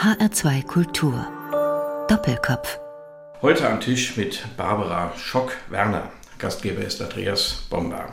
[0.00, 1.26] HR2 Kultur.
[2.08, 2.78] Doppelkopf.
[3.42, 6.10] Heute am Tisch mit Barbara Schock-Werner.
[6.38, 8.08] Gastgeber ist Andreas Bomba.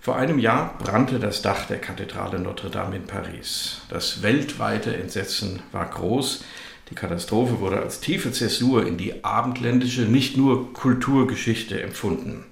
[0.00, 3.78] Vor einem Jahr brannte das Dach der Kathedrale Notre Dame in Paris.
[3.88, 6.44] Das weltweite Entsetzen war groß.
[6.90, 12.44] Die Katastrophe wurde als tiefe Zäsur in die abendländische, nicht nur Kulturgeschichte empfunden.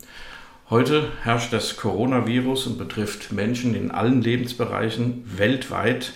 [0.71, 6.14] Heute herrscht das Coronavirus und betrifft Menschen in allen Lebensbereichen weltweit.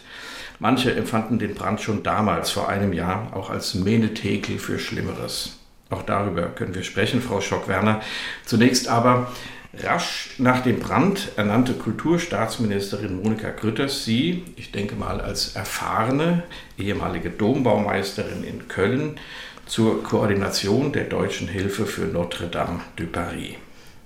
[0.60, 5.58] Manche empfanden den Brand schon damals, vor einem Jahr, auch als Menetekel für Schlimmeres.
[5.90, 8.00] Auch darüber können wir sprechen, Frau Schock-Werner.
[8.44, 9.32] Zunächst aber,
[9.74, 16.42] rasch nach dem Brand ernannte Kulturstaatsministerin Monika Grütters sie, ich denke mal als erfahrene
[16.76, 19.18] ehemalige Dombaumeisterin in Köln,
[19.66, 23.54] zur Koordination der deutschen Hilfe für Notre Dame de Paris.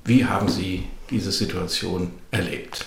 [0.04, 2.86] Wie haben Sie diese Situation erlebt?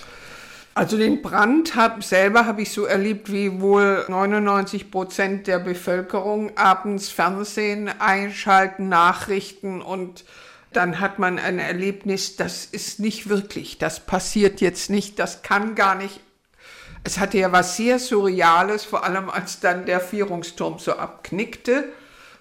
[0.76, 6.54] Also den Brand hab, selber habe ich so erlebt, wie wohl 99 Prozent der Bevölkerung
[6.58, 10.26] abends Fernsehen einschalten, Nachrichten und
[10.74, 15.76] dann hat man ein Erlebnis, das ist nicht wirklich, das passiert jetzt nicht, das kann
[15.76, 16.20] gar nicht.
[17.04, 21.84] Es hatte ja was sehr Surreales, vor allem als dann der Vierungsturm so abknickte.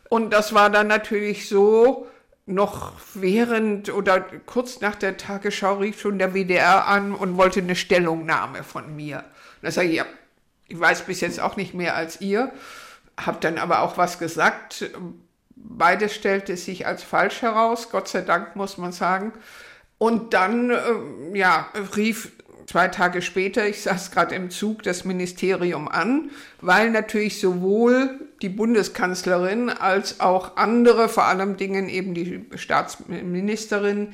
[0.09, 2.05] Und das war dann natürlich so,
[2.45, 7.75] noch während oder kurz nach der Tagesschau rief schon der WDR an und wollte eine
[7.75, 9.23] Stellungnahme von mir.
[9.61, 10.05] Da sage ich, ja,
[10.67, 12.51] ich weiß bis jetzt auch nicht mehr als ihr,
[13.17, 14.91] habe dann aber auch was gesagt.
[15.55, 19.33] Beides stellte sich als falsch heraus, Gott sei Dank muss man sagen.
[19.97, 20.77] Und dann äh,
[21.33, 22.31] ja, rief
[22.67, 28.49] zwei Tage später, ich saß gerade im Zug, das Ministerium an, weil natürlich sowohl die
[28.49, 34.13] Bundeskanzlerin als auch andere, vor allem Dingen eben die Staatsministerin,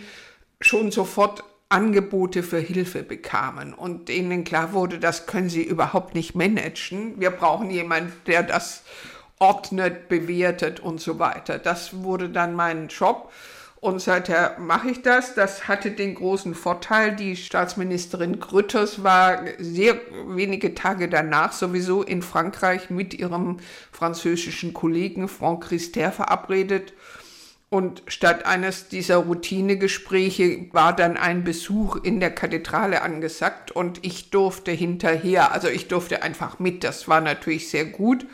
[0.61, 6.33] schon sofort Angebote für Hilfe bekamen und denen klar wurde, das können sie überhaupt nicht
[6.33, 7.19] managen.
[7.19, 8.83] Wir brauchen jemanden, der das
[9.37, 11.59] ordnet, bewertet und so weiter.
[11.59, 13.33] Das wurde dann mein Job.
[13.81, 15.33] Und seither mache ich das.
[15.33, 22.21] Das hatte den großen Vorteil, die Staatsministerin Grütters war sehr wenige Tage danach sowieso in
[22.21, 23.57] Frankreich mit ihrem
[23.91, 26.93] französischen Kollegen Franck Christer verabredet.
[27.69, 34.29] Und statt eines dieser Routinegespräche war dann ein Besuch in der Kathedrale angesagt und ich
[34.29, 36.83] durfte hinterher, also ich durfte einfach mit.
[36.83, 38.27] Das war natürlich sehr gut.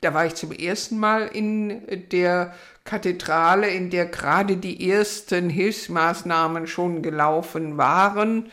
[0.00, 1.82] Da war ich zum ersten Mal in
[2.12, 2.54] der
[2.86, 8.50] Kathedrale, in der gerade die ersten Hilfsmaßnahmen schon gelaufen waren.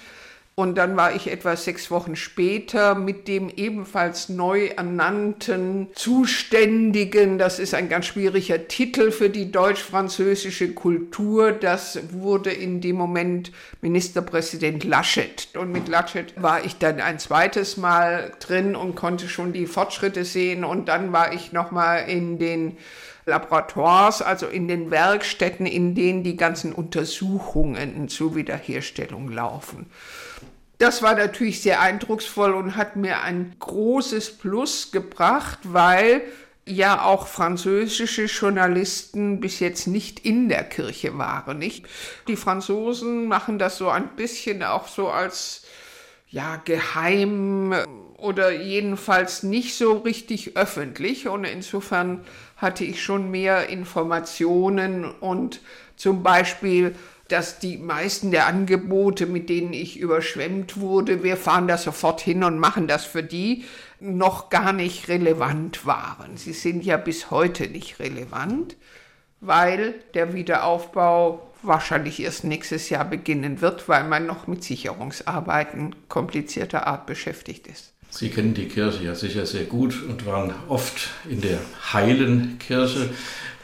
[0.56, 7.58] Und dann war ich etwa sechs Wochen später mit dem ebenfalls neu ernannten Zuständigen, das
[7.58, 13.52] ist ein ganz schwieriger Titel für die deutsch-französische Kultur, das wurde in dem Moment
[13.82, 15.48] Ministerpräsident Laschet.
[15.58, 20.24] Und mit Laschet war ich dann ein zweites Mal drin und konnte schon die Fortschritte
[20.24, 20.64] sehen.
[20.64, 22.78] Und dann war ich nochmal in den
[23.26, 29.88] Laboratoires, also in den Werkstätten, in denen die ganzen Untersuchungen zur Wiederherstellung laufen.
[30.78, 36.22] Das war natürlich sehr eindrucksvoll und hat mir ein großes Plus gebracht, weil
[36.66, 41.86] ja auch französische Journalisten bis jetzt nicht in der Kirche waren, nicht?
[42.28, 45.64] Die Franzosen machen das so ein bisschen auch so als
[46.30, 47.76] ja geheim
[48.18, 52.24] oder jedenfalls nicht so richtig öffentlich und insofern
[52.64, 55.62] hatte ich schon mehr Informationen und
[55.96, 56.96] zum Beispiel,
[57.28, 62.44] dass die meisten der Angebote, mit denen ich überschwemmt wurde, wir fahren da sofort hin
[62.44, 63.66] und machen das für die,
[64.00, 66.38] noch gar nicht relevant waren.
[66.38, 68.76] Sie sind ja bis heute nicht relevant,
[69.40, 76.88] weil der Wiederaufbau wahrscheinlich erst nächstes Jahr beginnen wird, weil man noch mit Sicherungsarbeiten komplizierter
[76.88, 77.93] Art beschäftigt ist.
[78.16, 81.58] Sie kennen die Kirche ja sicher sehr gut und waren oft in der
[81.92, 83.10] heilen Kirche,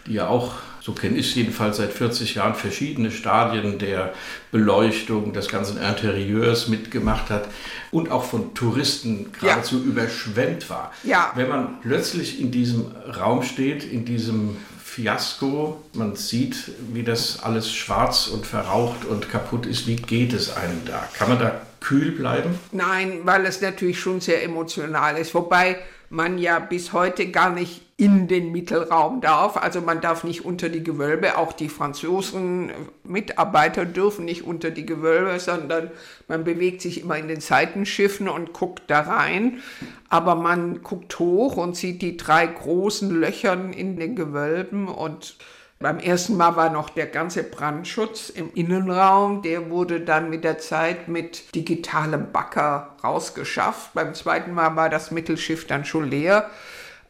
[0.08, 4.12] die ja auch, so kenne ich es jedenfalls seit 40 Jahren, verschiedene Stadien der
[4.52, 7.48] Beleuchtung, des ganzen Interieurs mitgemacht hat
[7.92, 9.84] und auch von Touristen geradezu ja.
[9.84, 10.94] überschwemmt war.
[11.04, 11.32] Ja.
[11.36, 15.80] Wenn man plötzlich in diesem Raum steht, in diesem Fiasko.
[15.94, 19.86] Man sieht, wie das alles schwarz und verraucht und kaputt ist.
[19.86, 21.08] Wie geht es einem da?
[21.14, 22.58] Kann man da kühl bleiben?
[22.72, 25.34] Nein, weil es natürlich schon sehr emotional ist.
[25.34, 25.78] Wobei
[26.10, 29.58] man ja bis heute gar nicht in den Mittelraum darf.
[29.58, 32.72] Also man darf nicht unter die Gewölbe, auch die Franzosen
[33.04, 35.92] Mitarbeiter dürfen nicht unter die Gewölbe, sondern
[36.28, 39.60] man bewegt sich immer in den Seitenschiffen und guckt da rein.
[40.08, 45.36] Aber man guckt hoch und sieht die drei großen Löchern in den Gewölben und
[45.80, 50.58] beim ersten Mal war noch der ganze Brandschutz im Innenraum, der wurde dann mit der
[50.58, 53.94] Zeit mit digitalem Backer rausgeschafft.
[53.94, 56.50] Beim zweiten Mal war das Mittelschiff dann schon leer.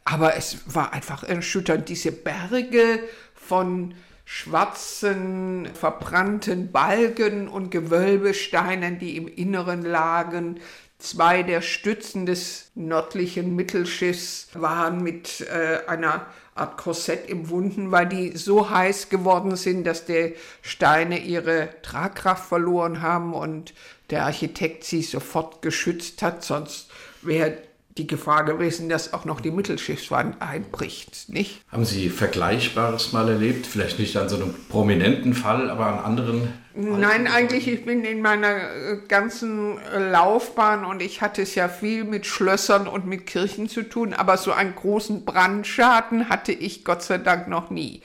[0.06, 3.00] Aber es war einfach erschütternd, diese Berge
[3.34, 10.60] von schwarzen, verbrannten Balken und Gewölbesteinen, die im Inneren lagen.
[11.00, 16.28] Zwei der Stützen des nördlichen Mittelschiffs waren mit äh, einer
[16.60, 23.02] Art Korsett umwunden, weil die so heiß geworden sind, dass die Steine ihre Tragkraft verloren
[23.02, 23.74] haben und
[24.10, 26.90] der Architekt sie sofort geschützt hat, sonst
[27.22, 27.58] wäre
[27.98, 31.62] die Gefahr gewesen, dass auch noch die Mittelschiffswand einbricht, nicht?
[31.70, 33.68] Haben Sie Vergleichbares mal erlebt?
[33.68, 36.54] Vielleicht nicht an so einem prominenten Fall, aber an anderen?
[36.76, 42.04] Nein, eigentlich, ich bin in meiner äh, ganzen Laufbahn und ich hatte es ja viel
[42.04, 47.02] mit Schlössern und mit Kirchen zu tun, aber so einen großen Brandschaden hatte ich Gott
[47.02, 48.02] sei Dank noch nie.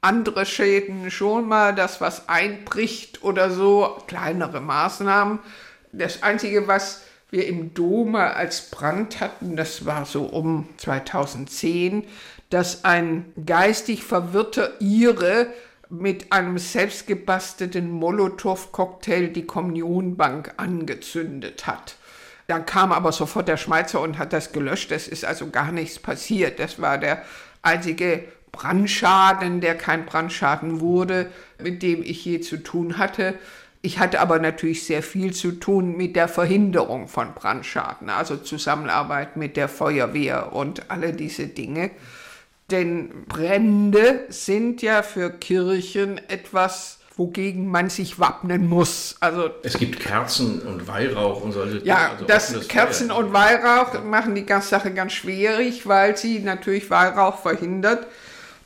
[0.00, 5.38] Andere Schäden schon mal, das was einbricht oder so, kleinere Maßnahmen.
[5.92, 12.04] Das Einzige, was wir im Dome als Brand hatten, das war so um 2010,
[12.50, 15.48] dass ein geistig verwirrter Ire
[15.90, 21.96] mit einem selbstgebastelten Molotow-Cocktail die Kommunionbank angezündet hat.
[22.46, 24.90] Dann kam aber sofort der Schmeizer und hat das gelöscht.
[24.92, 26.58] Es ist also gar nichts passiert.
[26.58, 27.22] Das war der
[27.62, 31.30] einzige Brandschaden, der kein Brandschaden wurde,
[31.62, 33.34] mit dem ich je zu tun hatte.
[33.80, 39.36] Ich hatte aber natürlich sehr viel zu tun mit der Verhinderung von Brandschaden, also Zusammenarbeit
[39.36, 41.90] mit der Feuerwehr und alle diese Dinge.
[42.70, 49.16] Denn Brände sind ja für Kirchen etwas, wogegen man sich wappnen muss.
[49.20, 51.86] Also es gibt Kerzen und Weihrauch und solche Dinge.
[51.86, 53.18] Ja, also das Kerzen Feuer.
[53.18, 58.06] und Weihrauch machen die ganze Sache ganz schwierig, weil sie natürlich Weihrauch verhindert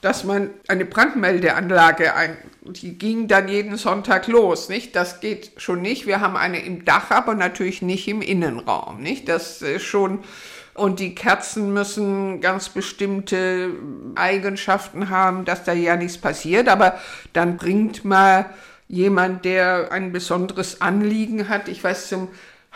[0.02, 4.96] dass man eine Brandmeldeanlage ein, die ging dann jeden Sonntag los, nicht?
[4.96, 6.06] Das geht schon nicht.
[6.06, 9.28] Wir haben eine im Dach, aber natürlich nicht im Innenraum, nicht?
[9.28, 10.24] Das ist schon
[10.74, 13.70] und die Kerzen müssen ganz bestimmte
[14.14, 16.98] Eigenschaften haben, dass da ja nichts passiert, aber
[17.32, 18.46] dann bringt mal
[18.88, 22.28] jemand, der ein besonderes Anliegen hat, ich weiß zum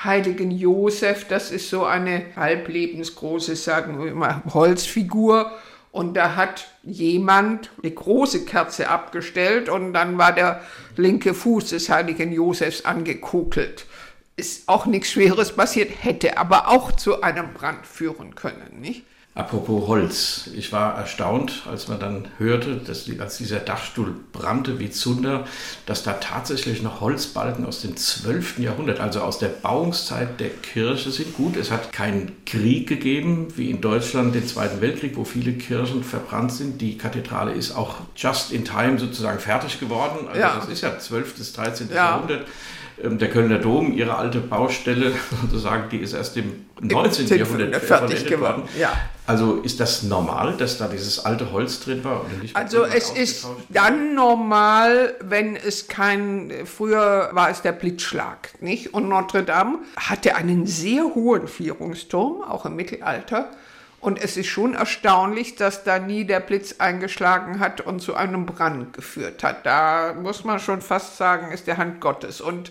[0.02, 5.50] heiligen Josef, das ist so eine halblebensgroße, sagen wir mal, Holzfigur.
[5.92, 10.60] Und da hat jemand eine große Kerze abgestellt und dann war der
[10.96, 13.86] linke Fuß des heiligen Josefs angekokelt.
[14.36, 19.04] Ist auch nichts Schweres passiert, hätte aber auch zu einem Brand führen können, nicht?
[19.36, 24.78] Apropos Holz, ich war erstaunt, als man dann hörte, dass die, als dieser Dachstuhl brannte
[24.78, 25.46] wie Zunder,
[25.84, 28.60] dass da tatsächlich noch Holzbalken aus dem 12.
[28.60, 31.34] Jahrhundert, also aus der Bauungszeit der Kirche sind.
[31.34, 36.02] Gut, es hat keinen Krieg gegeben, wie in Deutschland den Zweiten Weltkrieg, wo viele Kirchen
[36.02, 36.80] verbrannt sind.
[36.80, 40.28] Die Kathedrale ist auch just in time sozusagen fertig geworden.
[40.28, 40.56] Also ja.
[40.56, 41.34] das ist ja 12.
[41.36, 41.90] bis 13.
[41.90, 41.94] Ja.
[41.96, 42.46] Jahrhundert.
[43.02, 45.12] Ähm, der Kölner Dom, ihre alte Baustelle,
[45.42, 47.28] sozusagen, die ist erst im 19.
[47.28, 48.62] Im Jahrhundert fertig geworden.
[48.78, 48.92] Ja.
[49.26, 52.24] Also ist das normal, dass da dieses alte Holz drin war?
[52.54, 58.94] also es ist dann normal, wenn es kein, früher war es der Blitzschlag, nicht?
[58.94, 63.50] Und Notre Dame hatte einen sehr hohen Vierungsturm, auch im Mittelalter.
[64.06, 68.46] Und es ist schon erstaunlich, dass da nie der Blitz eingeschlagen hat und zu einem
[68.46, 69.66] Brand geführt hat.
[69.66, 72.40] Da muss man schon fast sagen, ist der Hand Gottes.
[72.40, 72.70] Und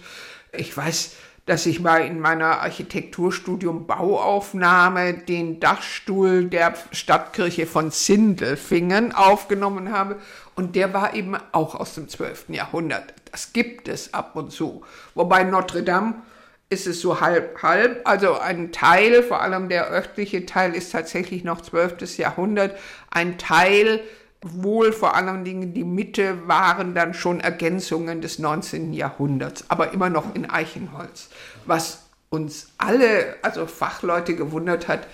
[0.53, 1.11] ich weiß,
[1.45, 10.21] dass ich mal in meiner Architekturstudium Bauaufnahme den Dachstuhl der Stadtkirche von Sindelfingen aufgenommen habe.
[10.55, 12.45] Und der war eben auch aus dem 12.
[12.47, 13.13] Jahrhundert.
[13.33, 14.85] Das gibt es ab und zu.
[15.15, 16.13] Wobei Notre Dame
[16.69, 18.01] ist es so halb, halb.
[18.05, 22.17] Also ein Teil, vor allem der östliche Teil, ist tatsächlich noch 12.
[22.17, 22.77] Jahrhundert.
[23.11, 24.01] Ein Teil,
[24.41, 28.93] wohl vor allen Dingen die Mitte, waren dann schon Ergänzungen des 19.
[28.93, 31.29] Jahrhunderts, aber immer noch in Eichenholz.
[31.65, 35.07] Was uns alle, also Fachleute, gewundert hat,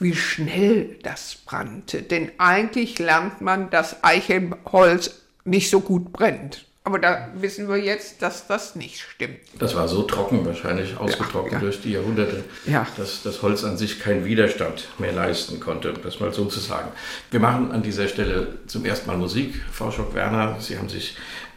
[0.00, 2.02] wie schnell das brannte.
[2.02, 6.67] Denn eigentlich lernt man, dass Eichenholz nicht so gut brennt.
[6.88, 9.40] Aber da wissen wir jetzt, dass das nicht stimmt.
[9.58, 11.62] Das war so trocken, wahrscheinlich ausgetrocknet ja, ja.
[11.62, 12.86] durch die Jahrhunderte, ja.
[12.96, 16.60] dass das Holz an sich keinen Widerstand mehr leisten konnte, um das mal so zu
[16.60, 16.88] sagen.
[17.30, 19.60] Wir machen an dieser Stelle zum ersten Mal Musik.
[19.70, 21.14] Frau Schock-Werner, Sie haben sich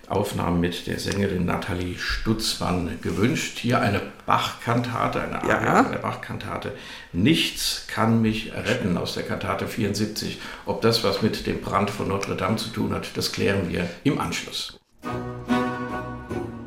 [0.09, 3.57] Aufnahmen mit der Sängerin Nathalie Stutzmann gewünscht.
[3.59, 5.85] Hier eine Bach-Kantate, eine Arie ja.
[5.85, 6.73] einer Bach-Kantate.
[7.13, 10.41] Nichts kann mich retten aus der Kantate 74.
[10.65, 13.89] Ob das was mit dem Brand von Notre Dame zu tun hat, das klären wir
[14.03, 14.80] im Anschluss.
[15.03, 16.60] うん。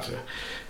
[0.00, 0.18] Bachkantate.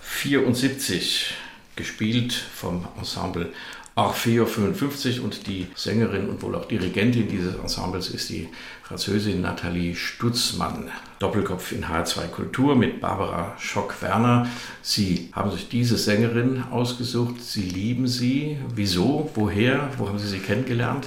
[0.02, 1.34] 74
[1.76, 3.52] gespielt vom Ensemble
[3.96, 8.48] Orfeo 55 und die Sängerin und wohl auch Dirigentin dieses Ensembles ist die
[8.82, 10.90] Französin Nathalie Stutzmann.
[11.18, 14.48] Doppelkopf in H2 Kultur mit Barbara Schock-Werner.
[14.80, 17.42] Sie haben sich diese Sängerin ausgesucht.
[17.42, 18.58] Sie lieben sie.
[18.74, 19.30] Wieso?
[19.34, 19.90] Woher?
[19.98, 21.06] Wo haben Sie sie kennengelernt?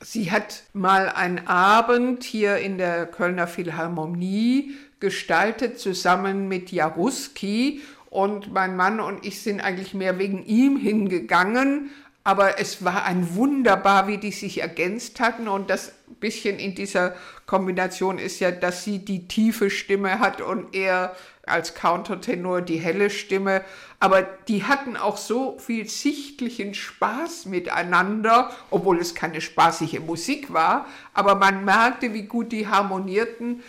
[0.00, 7.82] Sie hat mal einen Abend hier in der Kölner Philharmonie gestaltet, zusammen mit Jaruski.
[8.10, 11.90] Und mein Mann und ich sind eigentlich mehr wegen ihm hingegangen.
[12.24, 15.48] Aber es war ein wunderbar, wie die sich ergänzt hatten.
[15.48, 17.14] Und das bisschen in dieser
[17.46, 21.14] Kombination ist ja, dass sie die tiefe Stimme hat und er
[21.46, 23.62] als Countertenor die helle Stimme.
[24.00, 30.86] Aber die hatten auch so viel sichtlichen Spaß miteinander, obwohl es keine spaßige Musik war.
[31.14, 33.62] Aber man merkte, wie gut die harmonierten.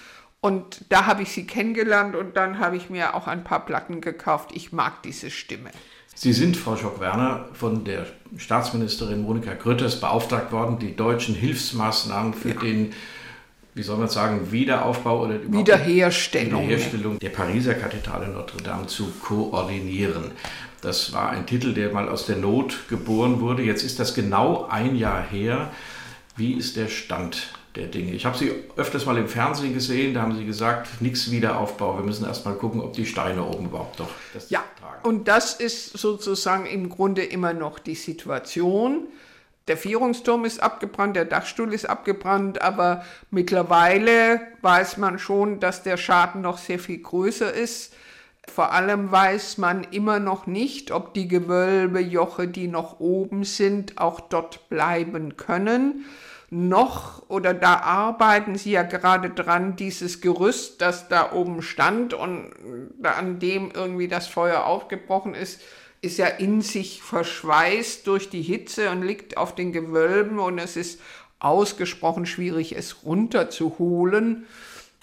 [0.48, 4.00] Und da habe ich sie kennengelernt und dann habe ich mir auch ein paar Platten
[4.00, 4.51] gekauft.
[4.54, 5.72] Ich mag diese Stimme.
[6.16, 8.06] Sie sind, Frau Schock-Werner, von der
[8.38, 12.62] Staatsministerin Monika Grütters beauftragt worden, die deutschen Hilfsmaßnahmen für ja.
[12.62, 12.94] den
[13.74, 16.63] wie soll man sagen, Wiederaufbau oder Wiederherstellung.
[16.63, 20.32] Wiederherstellung der Pariser Kathedrale Notre Dame zu koordinieren.
[20.82, 23.62] Das war ein Titel, der mal aus der Not geboren wurde.
[23.62, 25.72] Jetzt ist das genau ein Jahr her.
[26.38, 28.12] Wie ist der Stand der Dinge?
[28.12, 31.98] Ich habe Sie öfters mal im Fernsehen gesehen, da haben Sie gesagt, nichts Wiederaufbau.
[31.98, 35.07] Wir müssen erst mal gucken, ob die Steine oben überhaupt noch das ja, tragen.
[35.07, 39.07] Und das ist sozusagen im Grunde immer noch die Situation.
[39.67, 45.98] Der Vierungsturm ist abgebrannt, der Dachstuhl ist abgebrannt, aber mittlerweile weiß man schon, dass der
[45.98, 47.93] Schaden noch sehr viel größer ist.
[48.48, 54.22] Vor allem weiß man immer noch nicht, ob die Gewölbejoche, die noch oben sind, auch
[54.22, 56.05] dort bleiben können.
[56.50, 62.51] Noch oder da arbeiten sie ja gerade dran, dieses Gerüst, das da oben stand und
[63.04, 65.62] an dem irgendwie das Feuer aufgebrochen ist,
[66.01, 70.77] ist ja in sich verschweißt durch die Hitze und liegt auf den Gewölben und es
[70.77, 71.01] ist
[71.39, 74.46] ausgesprochen schwierig, es runterzuholen.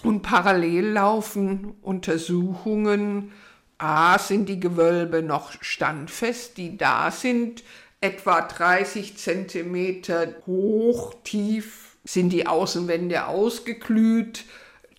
[0.03, 3.31] Und parallel laufen Untersuchungen.
[3.77, 7.63] A, sind die Gewölbe noch standfest, die da sind,
[8.01, 14.45] etwa 30 Zentimeter hoch, tief sind die Außenwände ausgeglüht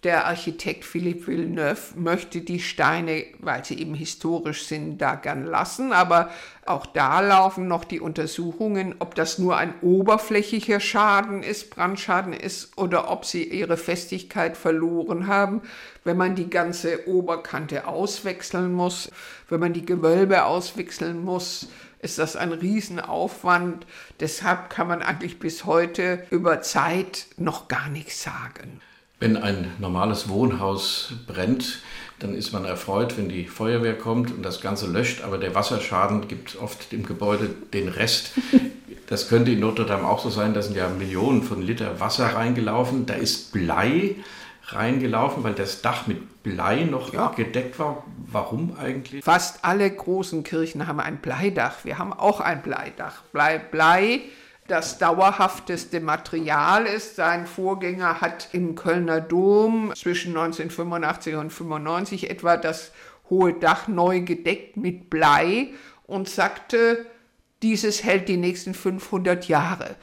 [0.06, 5.92] der Architekt Philippe Villeneuve möchte die Steine, weil sie eben historisch sind, da gern lassen,
[5.92, 6.30] aber
[6.64, 12.78] auch da laufen noch die Untersuchungen, ob das nur ein oberflächlicher Schaden ist, Brandschaden ist
[12.78, 15.62] oder ob sie ihre Festigkeit verloren haben.
[16.04, 19.10] Wenn man die ganze Oberkante auswechseln muss,
[19.48, 21.68] wenn man die Gewölbe auswechseln muss,
[22.00, 23.86] ist das ein Riesenaufwand.
[24.20, 28.80] Deshalb kann man eigentlich bis heute über Zeit noch gar nichts sagen.
[29.18, 31.80] Wenn ein normales Wohnhaus brennt,
[32.18, 36.28] dann ist man erfreut, wenn die Feuerwehr kommt und das Ganze löscht, aber der Wasserschaden
[36.28, 38.32] gibt oft im Gebäude den Rest.
[39.08, 42.26] Das könnte in Notre Dame auch so sein, da sind ja Millionen von Liter Wasser
[42.26, 44.16] reingelaufen, da ist Blei
[44.68, 47.28] reingelaufen, weil das Dach mit Blei noch ja.
[47.28, 48.04] gedeckt war.
[48.26, 49.24] Warum eigentlich?
[49.24, 51.84] Fast alle großen Kirchen haben ein Bleidach.
[51.84, 53.22] Wir haben auch ein Bleidach.
[53.32, 54.22] Blei, Blei
[54.68, 57.16] das dauerhafteste Material ist.
[57.16, 62.92] Sein Vorgänger hat im Kölner Dom zwischen 1985 und 1995 etwa das
[63.30, 65.68] hohe Dach neu gedeckt mit Blei
[66.06, 67.06] und sagte,
[67.62, 69.96] dieses hält die nächsten 500 Jahre.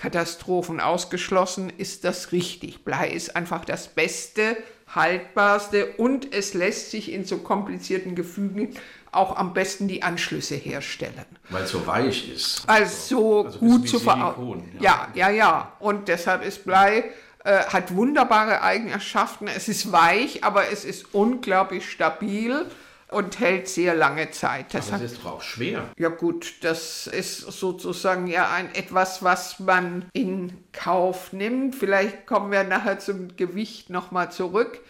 [0.00, 2.84] Katastrophen ausgeschlossen, ist das richtig.
[2.84, 4.56] Blei ist einfach das Beste,
[4.94, 8.74] haltbarste und es lässt sich in so komplizierten Gefügen
[9.12, 11.26] auch am besten die Anschlüsse herstellen.
[11.50, 12.66] Weil es so weich ist.
[12.66, 14.72] Weil es so also gut zu verarbeiten.
[14.80, 15.08] Ja.
[15.14, 15.72] ja, ja, ja.
[15.80, 17.10] Und deshalb ist Blei,
[17.44, 19.48] äh, hat wunderbare Eigenschaften.
[19.48, 22.64] Es ist weich, aber es ist unglaublich stabil
[23.10, 24.72] und hält sehr lange Zeit.
[24.74, 25.88] Das aber es ist doch auch schwer.
[25.98, 31.74] Ja gut, das ist sozusagen ja ein etwas, was man in Kauf nimmt.
[31.74, 34.80] Vielleicht kommen wir nachher zum Gewicht nochmal zurück.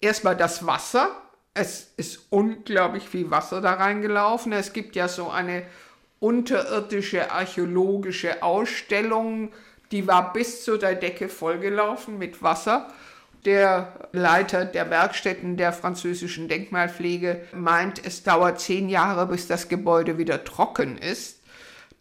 [0.00, 1.10] erstmal das Wasser.
[1.54, 4.52] Es ist unglaublich viel Wasser da reingelaufen.
[4.52, 5.64] Es gibt ja so eine
[6.22, 9.52] unterirdische archäologische Ausstellung,
[9.90, 12.88] die war bis zu der Decke vollgelaufen mit Wasser.
[13.44, 20.16] Der Leiter der Werkstätten der französischen Denkmalpflege meint, es dauert zehn Jahre, bis das Gebäude
[20.16, 21.40] wieder trocken ist.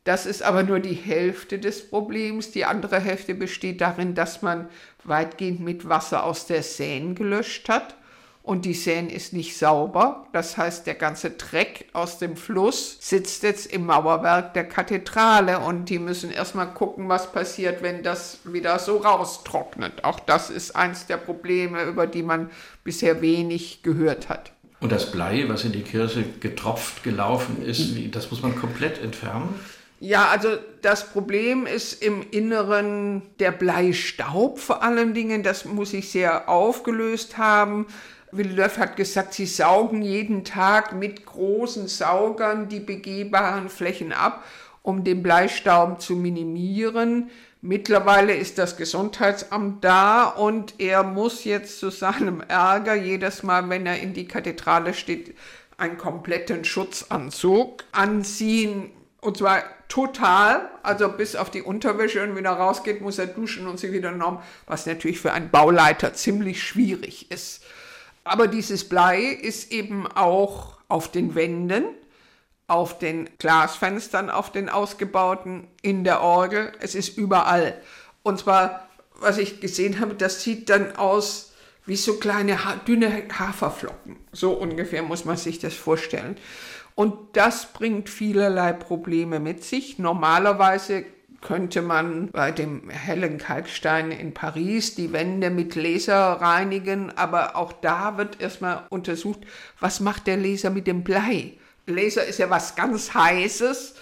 [0.03, 2.51] Das ist aber nur die Hälfte des Problems.
[2.51, 4.69] Die andere Hälfte besteht darin, dass man
[5.03, 7.95] weitgehend mit Wasser aus der Seine gelöscht hat
[8.43, 10.25] und die Seine ist nicht sauber.
[10.33, 15.89] Das heißt, der ganze Dreck aus dem Fluss sitzt jetzt im Mauerwerk der Kathedrale und
[15.89, 20.03] die müssen erstmal gucken, was passiert, wenn das wieder so raustrocknet.
[20.03, 22.49] Auch das ist eins der Probleme, über die man
[22.83, 24.51] bisher wenig gehört hat.
[24.79, 29.53] Und das Blei, was in die Kirche getropft gelaufen ist, das muss man komplett entfernen?
[29.99, 35.43] Ja, also das Problem ist im Inneren der Bleistaub vor allen Dingen.
[35.43, 37.85] Das muss ich sehr aufgelöst haben.
[38.31, 44.43] Villeneuve hat gesagt, sie saugen jeden Tag mit großen Saugern die begehbaren Flächen ab,
[44.81, 47.29] um den Bleistaub zu minimieren.
[47.61, 53.85] Mittlerweile ist das Gesundheitsamt da und er muss jetzt zu seinem Ärger jedes Mal, wenn
[53.85, 55.35] er in die Kathedrale steht,
[55.77, 58.91] einen kompletten Schutzanzug anziehen.
[59.19, 63.79] Und zwar total, also bis auf die Unterwäsche und wieder rausgeht, muss er duschen und
[63.79, 67.63] sich wieder norm, was natürlich für einen Bauleiter ziemlich schwierig ist.
[68.31, 71.83] Aber dieses Blei ist eben auch auf den Wänden,
[72.65, 76.71] auf den Glasfenstern, auf den ausgebauten, in der Orgel.
[76.79, 77.73] Es ist überall.
[78.23, 78.87] Und zwar,
[79.19, 81.51] was ich gesehen habe, das sieht dann aus
[81.85, 84.15] wie so kleine ha dünne Haferflocken.
[84.31, 86.37] So ungefähr muss man sich das vorstellen.
[86.95, 89.99] Und das bringt vielerlei Probleme mit sich.
[89.99, 91.03] Normalerweise
[91.41, 97.73] könnte man bei dem hellen Kalkstein in Paris die Wände mit Laser reinigen, aber auch
[97.73, 99.39] da wird erstmal untersucht,
[99.79, 101.53] was macht der Laser mit dem Blei?
[101.87, 103.95] Laser ist ja was ganz Heißes.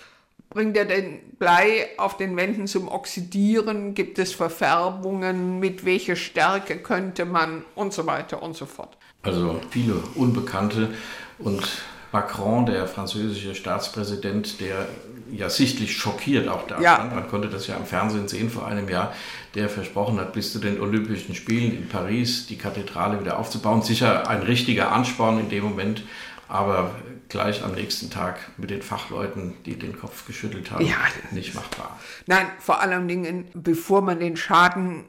[0.49, 3.93] Bringt er den Blei auf den Wänden zum Oxidieren?
[3.93, 5.59] Gibt es Verfärbungen?
[5.59, 7.63] Mit welcher Stärke könnte man?
[7.75, 8.97] Und so weiter und so fort.
[9.21, 10.93] Also viele Unbekannte
[11.37, 14.87] und Macron, der französische Staatspräsident, der
[15.31, 16.95] ja sichtlich schockiert auch da ja.
[16.95, 17.15] stand.
[17.15, 19.13] Man konnte das ja am Fernsehen sehen vor einem Jahr,
[19.55, 23.81] der versprochen hat, bis zu den Olympischen Spielen in Paris die Kathedrale wieder aufzubauen.
[23.81, 26.03] Sicher ein richtiger Ansporn in dem Moment,
[26.47, 26.95] aber
[27.29, 30.97] gleich am nächsten Tag mit den Fachleuten, die den Kopf geschüttelt haben, ja.
[31.31, 31.99] nicht machbar.
[32.25, 35.05] Nein, vor allen Dingen, bevor man den Schaden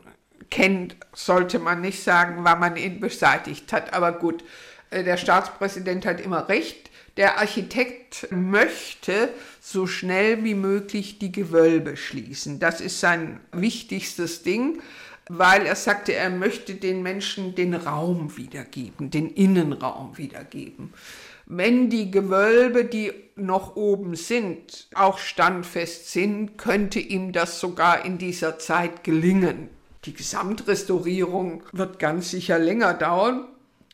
[0.50, 3.94] kennt, sollte man nicht sagen, wann man ihn beseitigt hat.
[3.94, 4.44] Aber gut,
[4.90, 6.89] äh, der Staatspräsident hat immer recht
[7.20, 9.28] der Architekt möchte
[9.60, 12.60] so schnell wie möglich die Gewölbe schließen.
[12.60, 14.80] Das ist sein wichtigstes Ding,
[15.28, 20.94] weil er sagte, er möchte den Menschen den Raum wiedergeben, den Innenraum wiedergeben.
[21.44, 28.16] Wenn die Gewölbe, die noch oben sind, auch standfest sind, könnte ihm das sogar in
[28.16, 29.68] dieser Zeit gelingen.
[30.06, 33.44] Die Gesamtrestaurierung wird ganz sicher länger dauern,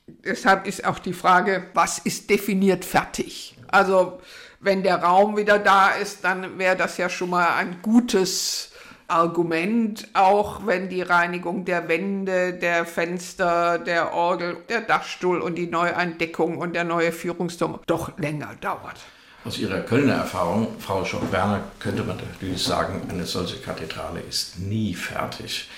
[0.06, 3.56] deshalb ist auch die Frage, was ist definiert fertig?
[3.68, 4.20] Also
[4.60, 8.72] wenn der Raum wieder da ist, dann wäre das ja schon mal ein gutes
[9.08, 15.68] Argument, auch wenn die Reinigung der Wände, der Fenster, der Orgel, der Dachstuhl und die
[15.68, 18.96] Neueindeckung und der neue Führungsturm doch länger dauert.
[19.44, 24.92] Aus Ihrer Kölner Erfahrung, Frau Schock-Werner, könnte man natürlich sagen, eine solche Kathedrale ist nie
[24.92, 25.68] fertig.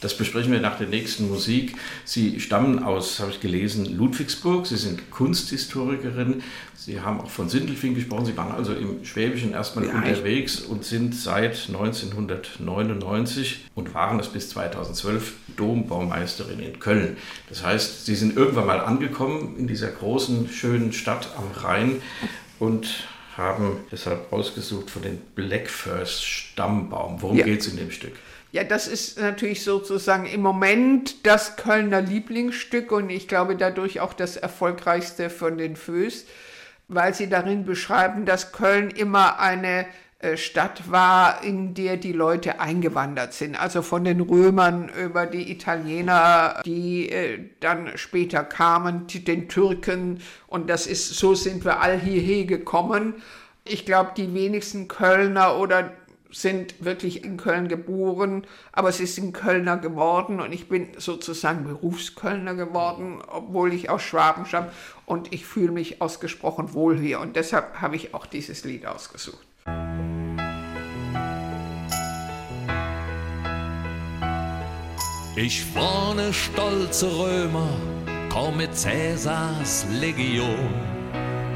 [0.00, 1.74] Das besprechen wir nach der nächsten Musik.
[2.04, 4.66] Sie stammen aus, habe ich gelesen, Ludwigsburg.
[4.66, 6.42] Sie sind Kunsthistorikerin.
[6.74, 8.26] Sie haben auch von Sindelfing gesprochen.
[8.26, 14.28] Sie waren also im Schwäbischen erstmal ja, unterwegs und sind seit 1999 und waren es
[14.28, 17.16] bis 2012 Dombaumeisterin in Köln.
[17.48, 22.02] Das heißt, Sie sind irgendwann mal angekommen in dieser großen, schönen Stadt am Rhein
[22.58, 27.20] und haben deshalb ausgesucht von den Blackfirst Stammbaum.
[27.20, 27.44] Worum ja.
[27.44, 28.12] geht es in dem Stück?
[28.56, 34.14] Ja, das ist natürlich sozusagen im Moment das Kölner Lieblingsstück und ich glaube dadurch auch
[34.14, 36.24] das erfolgreichste von den Föß,
[36.88, 39.84] weil sie darin beschreiben, dass Köln immer eine
[40.20, 45.52] äh, Stadt war, in der die Leute eingewandert sind, also von den Römern über die
[45.52, 52.00] Italiener, die äh, dann später kamen, den Türken und das ist, so sind wir all
[52.00, 53.16] hierher gekommen.
[53.66, 55.92] Ich glaube, die wenigsten Kölner oder
[56.30, 62.54] sind wirklich in Köln geboren, aber sie sind Kölner geworden und ich bin sozusagen Berufskölner
[62.54, 64.70] geworden, obwohl ich aus Schwaben stamme
[65.04, 69.46] und ich fühle mich ausgesprochen wohl hier und deshalb habe ich auch dieses Lied ausgesucht.
[75.36, 77.68] Ich war stolze Römer
[78.36, 80.74] komm mit Cäsars Legion.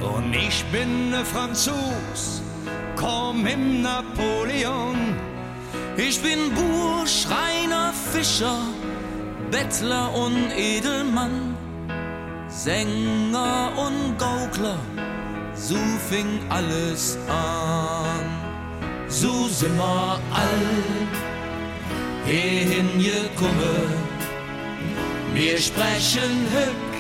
[0.01, 2.43] Und ich bin ne Franzos,
[3.01, 5.17] komm im Napoleon.
[5.97, 8.59] Ich bin Buhr, Schreiner, Fischer,
[9.51, 11.57] Bettler und Edelmann,
[12.49, 14.79] Sänger und Gaukler,
[15.55, 18.25] so fing alles an.
[19.09, 20.63] So sind wir all
[22.27, 23.93] hierhin gekommen,
[25.35, 26.91] wir sprechen hück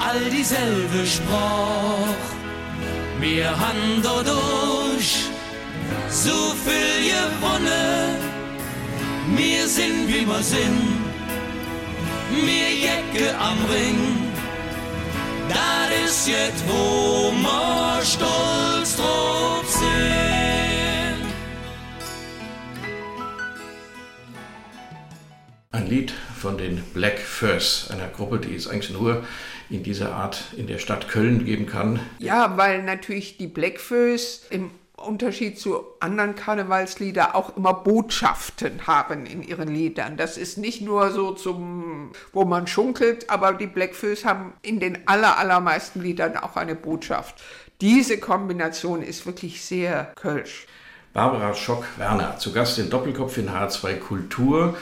[0.00, 2.39] all dieselbe Sprach.
[3.20, 5.26] Wir haben dadurch
[6.08, 8.16] so viel gewonnen,
[9.36, 10.98] wir sind wie wir sind,
[12.30, 14.32] wir Jacke am Ring.
[15.50, 19.90] Das ist jetzt, wo wir stolz drauf sind.
[25.72, 29.24] Ein Lied von den Black Furs, einer Gruppe, die es eigentlich nur
[29.70, 32.00] in dieser Art in der Stadt Köln geben kann.
[32.18, 39.42] Ja, weil natürlich die Blackfoes im Unterschied zu anderen Karnevalslieder auch immer Botschaften haben in
[39.42, 40.16] ihren Liedern.
[40.16, 45.08] Das ist nicht nur so zum, wo man schunkelt, aber die Blackfoes haben in den
[45.08, 47.40] aller, allermeisten Liedern auch eine Botschaft.
[47.80, 50.66] Diese Kombination ist wirklich sehr kölsch.
[51.12, 54.76] Barbara Schock-Werner, zu Gast in Doppelkopf in H2 Kultur.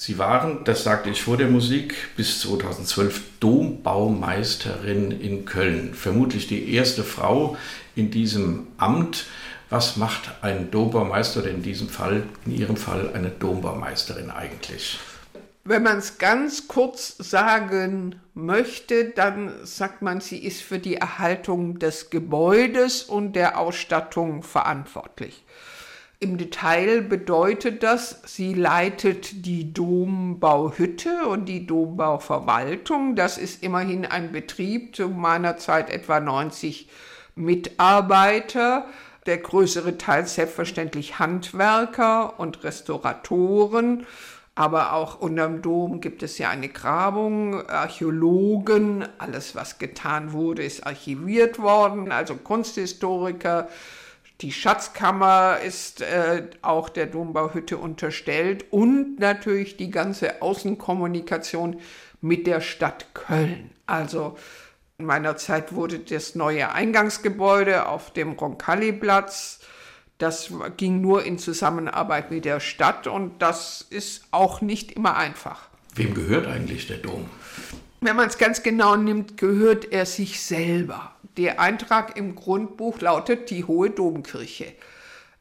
[0.00, 5.92] Sie waren, das sagte ich vor der Musik, bis 2012 Dombaumeisterin in Köln.
[5.92, 7.56] Vermutlich die erste Frau
[7.96, 9.26] in diesem Amt.
[9.70, 15.00] Was macht ein Dombaumeister oder in diesem Fall, in Ihrem Fall, eine Dombaumeisterin eigentlich?
[15.64, 21.80] Wenn man es ganz kurz sagen möchte, dann sagt man, sie ist für die Erhaltung
[21.80, 25.42] des Gebäudes und der Ausstattung verantwortlich.
[26.20, 33.14] Im Detail bedeutet das, sie leitet die Dombauhütte und die Dombauverwaltung.
[33.14, 36.88] Das ist immerhin ein Betrieb, zu meiner Zeit etwa 90
[37.36, 38.86] Mitarbeiter.
[39.26, 44.04] Der größere Teil selbstverständlich Handwerker und Restauratoren.
[44.56, 50.84] Aber auch unterm Dom gibt es ja eine Grabung, Archäologen, alles was getan wurde, ist
[50.84, 53.68] archiviert worden, also Kunsthistoriker,
[54.40, 61.80] die Schatzkammer ist äh, auch der Dombauhütte unterstellt und natürlich die ganze Außenkommunikation
[62.20, 63.70] mit der Stadt Köln.
[63.86, 64.36] Also
[64.98, 69.60] in meiner Zeit wurde das neue Eingangsgebäude auf dem Roncalli-Platz.
[70.18, 75.68] Das ging nur in Zusammenarbeit mit der Stadt und das ist auch nicht immer einfach.
[75.94, 77.28] Wem gehört eigentlich der Dom?
[78.00, 81.12] Wenn man es ganz genau nimmt, gehört er sich selber.
[81.38, 84.72] Der Eintrag im Grundbuch lautet die Hohe Domkirche.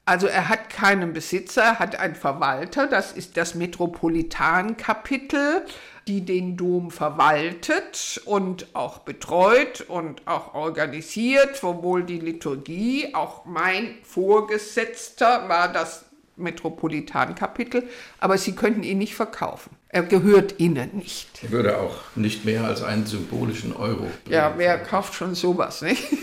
[0.05, 5.65] Also er hat keinen Besitzer, er hat einen Verwalter, das ist das Metropolitankapitel,
[6.07, 13.97] die den Dom verwaltet und auch betreut und auch organisiert, sowohl die Liturgie, auch mein
[14.03, 16.05] Vorgesetzter war das
[16.35, 19.75] Metropolitankapitel, aber sie könnten ihn nicht verkaufen.
[19.89, 21.27] Er gehört ihnen nicht.
[21.43, 24.11] Er würde auch nicht mehr als einen symbolischen Euro.
[24.29, 26.03] Ja, wer kauft schon sowas, nicht?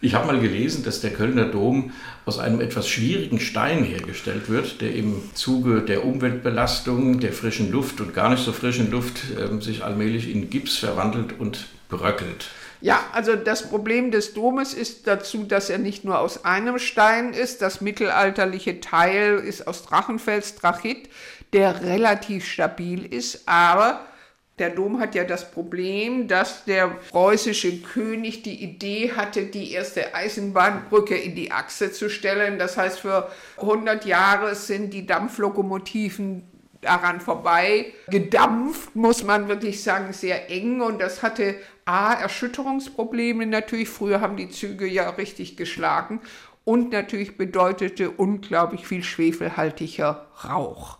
[0.00, 1.92] Ich habe mal gelesen, dass der Kölner Dom
[2.24, 8.00] aus einem etwas schwierigen Stein hergestellt wird, der im Zuge der Umweltbelastung, der frischen Luft
[8.00, 12.46] und gar nicht so frischen Luft äh, sich allmählich in Gips verwandelt und bröckelt.
[12.80, 17.32] Ja, also das Problem des Domes ist dazu, dass er nicht nur aus einem Stein
[17.32, 17.60] ist.
[17.60, 21.08] Das mittelalterliche Teil ist aus Drachenfels Drachit,
[21.52, 24.00] der relativ stabil ist, aber
[24.58, 30.14] der Dom hat ja das Problem, dass der preußische König die Idee hatte, die erste
[30.14, 32.58] Eisenbahnbrücke in die Achse zu stellen.
[32.58, 36.42] Das heißt, für 100 Jahre sind die Dampflokomotiven
[36.80, 40.80] daran vorbei gedampft, muss man wirklich sagen, sehr eng.
[40.80, 43.88] Und das hatte A, Erschütterungsprobleme natürlich.
[43.88, 46.20] Früher haben die Züge ja richtig geschlagen.
[46.64, 50.98] Und natürlich bedeutete unglaublich viel schwefelhaltiger Rauch.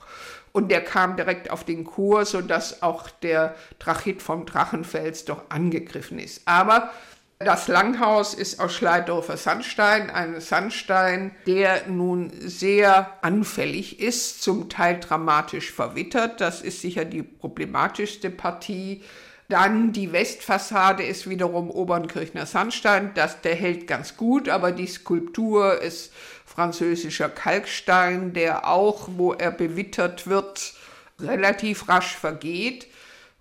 [0.59, 6.19] Und der kam direkt auf den Chor, sodass auch der Drachit vom Drachenfels doch angegriffen
[6.19, 6.43] ist.
[6.47, 6.91] Aber
[7.39, 14.99] das Langhaus ist aus Schleidorfer Sandstein, ein Sandstein, der nun sehr anfällig ist, zum Teil
[14.99, 16.41] dramatisch verwittert.
[16.41, 19.05] Das ist sicher die problematischste Partie.
[19.49, 23.13] Dann die Westfassade ist wiederum Obernkirchner Sandstein.
[23.15, 26.13] Das, der hält ganz gut, aber die Skulptur ist
[26.59, 30.75] französischer Kalkstein, der auch, wo er bewittert wird,
[31.21, 32.89] relativ rasch vergeht.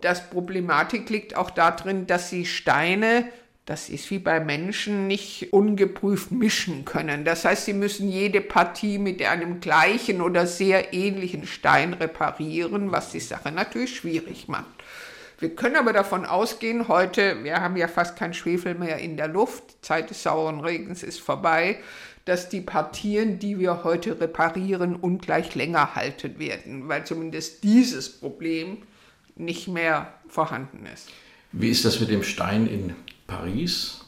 [0.02, 3.28] Das Problematik liegt auch darin, dass sie Steine,
[3.66, 7.26] das ist wie bei Menschen, nicht ungeprüft mischen können.
[7.26, 13.10] Das heißt, sie müssen jede Partie mit einem gleichen oder sehr ähnlichen Stein reparieren, was
[13.14, 14.68] die Sache natürlich schwierig macht.
[15.40, 19.28] Wir können aber davon ausgehen, heute, wir haben ja fast kein Schwefel mehr in der
[19.28, 21.80] Luft, die Zeit des sauren Regens ist vorbei,
[22.28, 28.80] dass die Partien, die wir heute reparieren, ungleich länger halten werden, weil zumindest dieses Problem
[29.38, 31.10] nicht mehr vorhanden ist.
[31.54, 32.96] Wie ist das mit dem Stein in
[33.28, 34.02] Paris?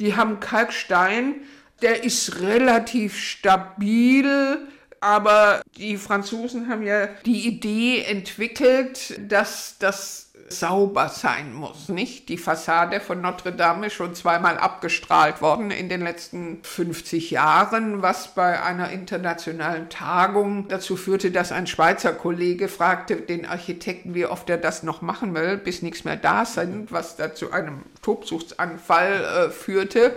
[0.00, 1.36] Die haben Kalkstein,
[1.80, 4.58] der ist relativ stabil,
[5.00, 12.28] aber die Franzosen haben ja die Idee entwickelt, dass das sauber sein muss, nicht?
[12.28, 18.02] Die Fassade von Notre Dame ist schon zweimal abgestrahlt worden in den letzten 50 Jahren,
[18.02, 24.26] was bei einer internationalen Tagung dazu führte, dass ein Schweizer Kollege fragte den Architekten, wie
[24.26, 27.82] oft er das noch machen will, bis nichts mehr da sind, was da zu einem
[28.02, 30.14] Tobsuchtsanfall äh, führte.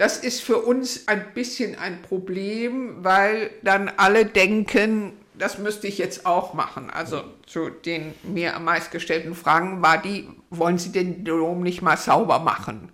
[0.00, 5.98] Das ist für uns ein bisschen ein Problem, weil dann alle denken, das müsste ich
[5.98, 6.88] jetzt auch machen.
[6.88, 11.82] Also zu den mir am meisten gestellten Fragen war die, wollen Sie den Dom nicht
[11.82, 12.90] mal sauber machen?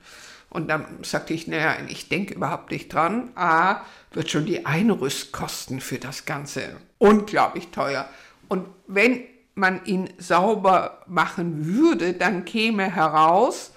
[0.50, 3.30] Und dann sagte ich, naja, ich denke überhaupt nicht dran.
[3.36, 8.08] A, wird schon die Einrüstkosten für das Ganze unglaublich teuer.
[8.48, 9.22] Und wenn
[9.54, 13.70] man ihn sauber machen würde, dann käme heraus,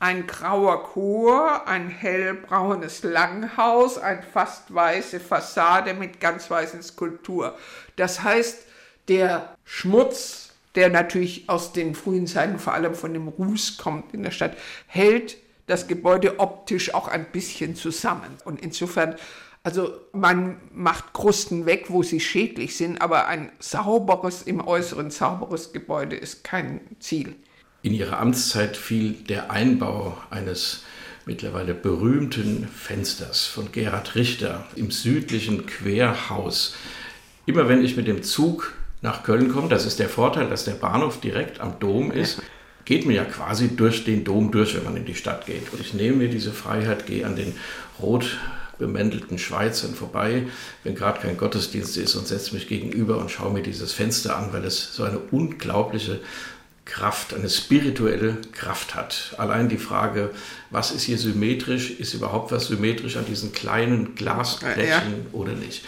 [0.00, 7.56] ein grauer Chor, ein hellbraunes Langhaus, eine fast weiße Fassade mit ganz weißen Skulptur.
[7.96, 8.66] Das heißt,
[9.08, 14.22] der Schmutz, der natürlich aus den frühen Zeiten vor allem von dem Ruß kommt in
[14.22, 15.36] der Stadt, hält
[15.66, 18.38] das Gebäude optisch auch ein bisschen zusammen.
[18.46, 19.16] Und insofern,
[19.62, 25.74] also man macht Krusten weg, wo sie schädlich sind, aber ein sauberes, im Äußeren sauberes
[25.74, 27.36] Gebäude ist kein Ziel.
[27.82, 30.82] In ihrer Amtszeit fiel der Einbau eines
[31.24, 36.74] mittlerweile berühmten Fensters von Gerhard Richter im südlichen Querhaus.
[37.46, 40.74] Immer wenn ich mit dem Zug nach Köln komme, das ist der Vorteil, dass der
[40.74, 42.42] Bahnhof direkt am Dom ist,
[42.84, 45.72] geht man ja quasi durch den Dom durch, wenn man in die Stadt geht.
[45.72, 47.54] Und ich nehme mir diese Freiheit, gehe an den
[47.98, 48.38] rot
[48.78, 50.44] bemäntelten Schweizern vorbei,
[50.84, 54.52] wenn gerade kein Gottesdienst ist und setze mich gegenüber und schaue mir dieses Fenster an,
[54.52, 56.20] weil es so eine unglaubliche
[56.90, 59.34] Kraft, eine spirituelle Kraft hat.
[59.38, 60.30] Allein die Frage,
[60.70, 65.32] was ist hier symmetrisch, ist überhaupt was symmetrisch an diesen kleinen Glasblechen ja.
[65.32, 65.84] oder nicht.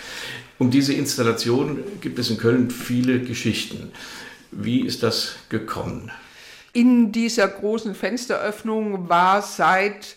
[0.58, 3.92] Um diese Installation gibt es in Köln viele Geschichten.
[4.52, 6.12] Wie ist das gekommen?
[6.72, 10.16] In dieser großen Fensteröffnung war seit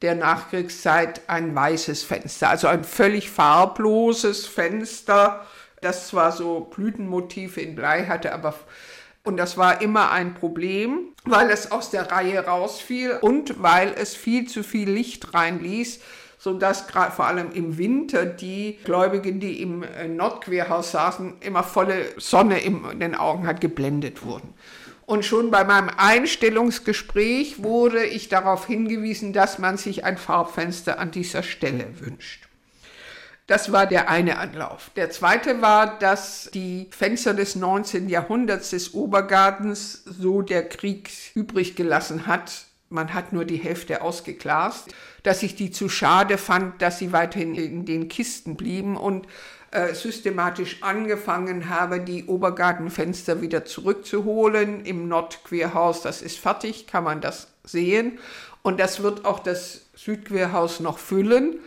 [0.00, 5.44] der Nachkriegszeit ein weißes Fenster, also ein völlig farbloses Fenster,
[5.82, 8.54] das zwar so Blütenmotive in Blei hatte, aber
[9.22, 14.14] und das war immer ein Problem, weil es aus der Reihe rausfiel und weil es
[14.14, 16.00] viel zu viel Licht reinließ,
[16.38, 22.06] sodass gerade vor allem im Winter die Gläubigen, die im äh, Nordquerhaus saßen, immer volle
[22.16, 24.54] Sonne in den Augen hat, geblendet wurden.
[25.04, 31.10] Und schon bei meinem Einstellungsgespräch wurde ich darauf hingewiesen, dass man sich ein Farbfenster an
[31.10, 32.49] dieser Stelle wünscht.
[33.50, 34.92] Das war der eine Anlauf.
[34.94, 38.08] Der zweite war, dass die Fenster des 19.
[38.08, 42.66] Jahrhunderts des Obergartens so der Krieg übrig gelassen hat.
[42.90, 47.56] Man hat nur die Hälfte ausgeglast, dass ich die zu schade fand, dass sie weiterhin
[47.56, 49.26] in den Kisten blieben und
[49.72, 56.02] äh, systematisch angefangen habe, die Obergartenfenster wieder zurückzuholen im Nordquerhaus.
[56.02, 58.20] Das ist fertig, kann man das sehen.
[58.62, 61.58] Und das wird auch das Südquerhaus noch füllen.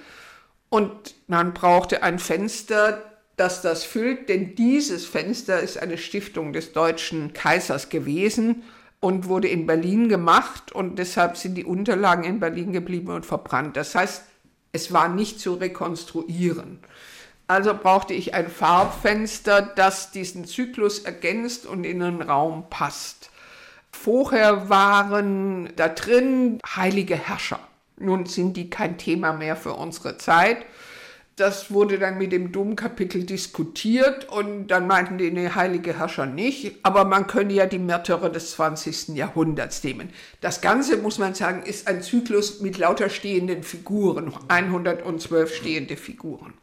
[0.73, 3.03] Und man brauchte ein Fenster,
[3.35, 8.63] das das füllt, denn dieses Fenster ist eine Stiftung des deutschen Kaisers gewesen
[8.99, 13.77] und wurde in Berlin gemacht und deshalb sind die Unterlagen in Berlin geblieben und verbrannt.
[13.77, 14.23] Das heißt,
[14.71, 16.79] es war nicht zu rekonstruieren.
[17.45, 23.29] Also brauchte ich ein Farbfenster, das diesen Zyklus ergänzt und in den Raum passt.
[23.91, 27.59] Vorher waren da drin heilige Herrscher.
[27.97, 30.57] Nun sind die kein Thema mehr für unsere Zeit.
[31.35, 36.75] Das wurde dann mit dem Domkapitel diskutiert und dann meinten die, nee, heilige Herrscher nicht,
[36.83, 39.09] aber man könne ja die Märtyrer des 20.
[39.15, 40.09] Jahrhunderts nehmen.
[40.41, 46.53] Das Ganze, muss man sagen, ist ein Zyklus mit lauter stehenden Figuren, 112 stehende Figuren.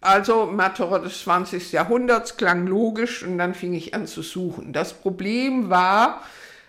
[0.00, 1.70] Also Märtyrer des 20.
[1.70, 4.72] Jahrhunderts klang logisch und dann fing ich an zu suchen.
[4.72, 6.22] Das Problem war,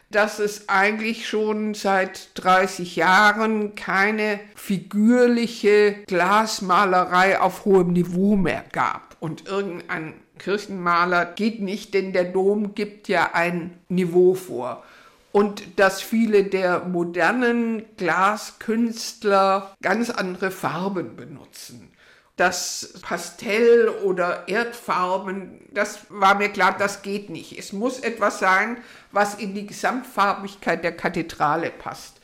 [0.09, 9.17] dass es eigentlich schon seit 30 Jahren keine figürliche Glasmalerei auf hohem Niveau mehr gab.
[9.19, 14.83] Und irgendein Kirchenmaler geht nicht, denn der Dom gibt ja ein Niveau vor.
[15.31, 21.91] Und dass viele der modernen Glaskünstler ganz andere Farben benutzen.
[22.37, 27.57] Das Pastell oder Erdfarben, das war mir klar, das geht nicht.
[27.57, 28.77] Es muss etwas sein,
[29.11, 32.21] was in die Gesamtfarbigkeit der Kathedrale passt.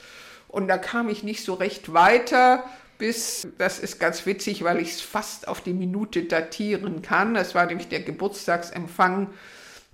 [0.47, 2.63] Und da kam ich nicht so recht weiter,
[2.99, 7.34] bis, das ist ganz witzig, weil ich es fast auf die Minute datieren kann.
[7.34, 9.32] Das war nämlich der Geburtstagsempfang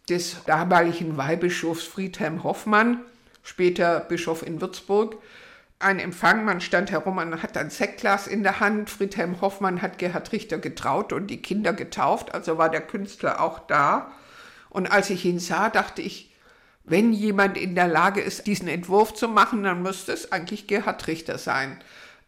[0.10, 3.00] des damaligen Weihbischofs Friedhelm Hoffmann,
[3.42, 5.16] später Bischof in Würzburg
[5.80, 8.90] ein Empfang, man stand herum, man hat ein Sektglas in der Hand.
[8.90, 13.60] Friedhelm Hoffmann hat Gerhard Richter getraut und die Kinder getauft, also war der Künstler auch
[13.60, 14.12] da.
[14.70, 16.36] Und als ich ihn sah, dachte ich,
[16.84, 21.08] wenn jemand in der Lage ist, diesen Entwurf zu machen, dann müsste es eigentlich Gerhard
[21.08, 21.80] Richter sein.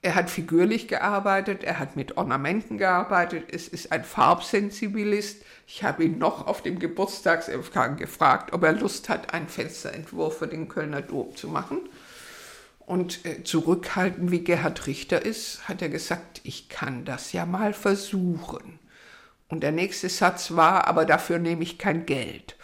[0.01, 5.43] Er hat figürlich gearbeitet, er hat mit Ornamenten gearbeitet, es ist ein Farbsensibilist.
[5.67, 10.47] Ich habe ihn noch auf dem Geburtstagsempfang gefragt, ob er Lust hat, einen Fensterentwurf für
[10.47, 11.81] den Kölner Dom zu machen.
[12.91, 17.71] Und äh, zurückhaltend wie Gerhard Richter ist, hat er gesagt, ich kann das ja mal
[17.71, 18.79] versuchen.
[19.47, 22.57] Und der nächste Satz war, aber dafür nehme ich kein Geld.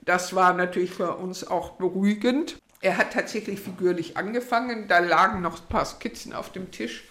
[0.00, 2.56] Das war natürlich für uns auch beruhigend.
[2.80, 7.04] Er hat tatsächlich figürlich angefangen, da lagen noch ein paar Skizzen auf dem Tisch,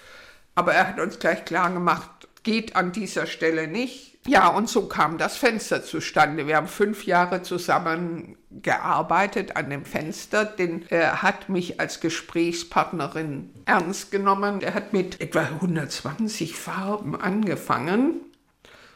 [0.55, 2.09] aber er hat uns gleich klar gemacht,
[2.43, 6.47] geht an dieser Stelle nicht, ja, und so kam das Fenster zustande.
[6.47, 13.49] Wir haben fünf Jahre zusammen gearbeitet an dem Fenster, denn er hat mich als Gesprächspartnerin
[13.65, 14.61] ernst genommen.
[14.61, 18.21] Er hat mit etwa 120 Farben angefangen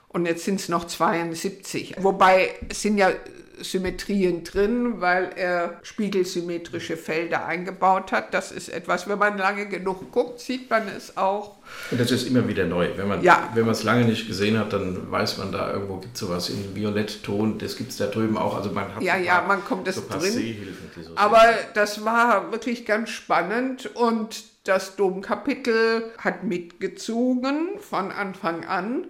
[0.07, 1.95] und jetzt sind es noch 72.
[1.99, 3.11] Wobei sind ja
[3.61, 8.33] Symmetrien drin, weil er spiegelsymmetrische Felder eingebaut hat.
[8.33, 11.55] Das ist etwas, wenn man lange genug guckt, sieht man es auch.
[11.91, 12.89] Und das ist immer wieder neu.
[12.95, 13.53] Wenn man ja.
[13.69, 17.57] es lange nicht gesehen hat, dann weiß man da irgendwo gibt es sowas in Violettton.
[17.57, 18.55] Das gibt es da drüben auch.
[18.55, 20.57] Also man hat ja, ja, man kommt es so drin.
[20.95, 21.43] So Aber
[21.73, 29.07] das war wirklich ganz spannend und das Domkapitel hat mitgezogen von Anfang an.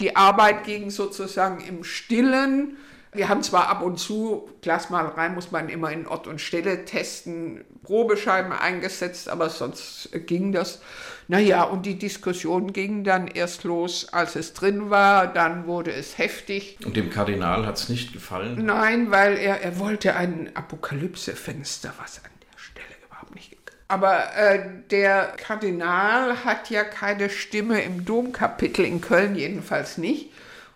[0.00, 2.76] Die Arbeit ging sozusagen im Stillen
[3.14, 7.62] wir haben zwar ab und zu, Glasmalerei muss man immer in Ort und Stelle testen,
[7.82, 10.80] Probescheiben eingesetzt, aber sonst ging das.
[11.28, 16.16] Naja, und die Diskussion ging dann erst los, als es drin war, dann wurde es
[16.16, 16.78] heftig.
[16.84, 18.64] Und dem Kardinal hat es nicht gefallen?
[18.64, 23.56] Nein, weil er, er wollte ein Apokalypsefenster, was an der Stelle überhaupt nicht
[23.92, 30.31] aber äh, der Kardinal hat ja keine Stimme im Domkapitel in Köln, jedenfalls nicht.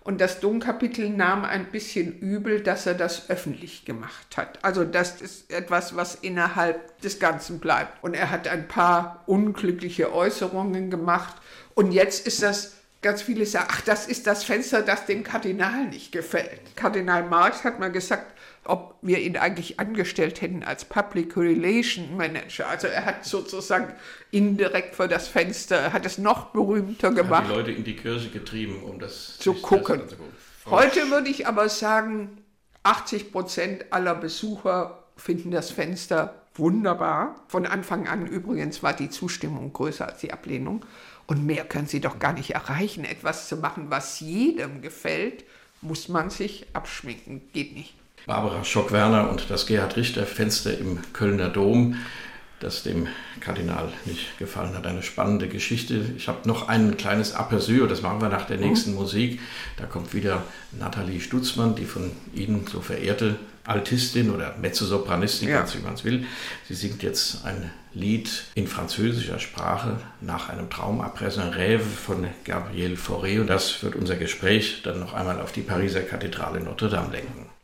[0.06, 4.64] Und das Domkapitel nahm ein bisschen übel, dass er das öffentlich gemacht hat.
[4.64, 8.04] Also das ist etwas, was innerhalb des Ganzen bleibt.
[8.04, 11.34] Und er hat ein paar unglückliche Äußerungen gemacht.
[11.74, 15.86] Und jetzt ist das ganz viele sagen, ach, das ist das Fenster, das dem Kardinal
[15.86, 16.76] nicht gefällt.
[16.76, 18.32] Kardinal Marx hat mal gesagt,
[18.68, 22.68] ob wir ihn eigentlich angestellt hätten als Public Relation Manager.
[22.68, 23.92] Also er hat sozusagen
[24.30, 27.44] indirekt vor das Fenster, hat es noch berühmter gemacht.
[27.44, 30.02] Hat die Leute in die Kirche getrieben, um das zu gucken.
[30.08, 30.16] Das
[30.70, 32.38] Heute würde ich aber sagen,
[32.82, 37.36] 80 Prozent aller Besucher finden das Fenster wunderbar.
[37.48, 40.84] Von Anfang an übrigens war die Zustimmung größer als die Ablehnung.
[41.26, 43.04] Und mehr können sie doch gar nicht erreichen.
[43.04, 45.44] Etwas zu machen, was jedem gefällt,
[45.82, 47.42] muss man sich abschminken.
[47.52, 47.94] Geht nicht.
[48.26, 51.96] Barbara Schock-Werner und das Gerhard Richter Fenster im Kölner Dom,
[52.58, 53.06] das dem
[53.38, 54.84] Kardinal nicht gefallen hat.
[54.84, 56.00] Eine spannende Geschichte.
[56.16, 58.96] Ich habe noch ein kleines Aperçu, das machen wir nach der nächsten mhm.
[58.96, 59.40] Musik.
[59.76, 65.64] Da kommt wieder Nathalie Stutzmann, die von Ihnen so verehrte Altistin oder Mezzosopranistin, ja.
[65.72, 66.24] wie man es will.
[66.66, 72.26] Sie singt jetzt ein Lied in französischer Sprache nach einem Traum Après un rêve von
[72.44, 73.40] Gabriel Fauré.
[73.40, 77.55] Und das wird unser Gespräch dann noch einmal auf die Pariser Kathedrale Notre Dame lenken.